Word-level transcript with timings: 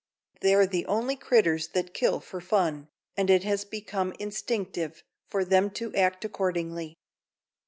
They're 0.39 0.65
the 0.65 0.87
only 0.87 1.15
critters 1.15 1.67
that 1.73 1.93
kill 1.93 2.19
fer 2.19 2.39
fun," 2.41 2.87
and 3.15 3.29
it 3.29 3.43
has 3.43 3.63
become 3.65 4.13
instinctive 4.17 5.03
for 5.27 5.45
them 5.45 5.69
to 5.77 5.93
act 5.93 6.25
accordingly. 6.25 6.97